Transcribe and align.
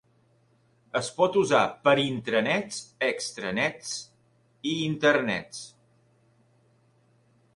Es 0.99 1.09
pot 1.17 1.35
usar 1.41 1.59
per 1.87 1.93
intranets, 2.03 2.79
extranets 3.09 3.93
i 4.71 4.73
internets. 4.87 5.63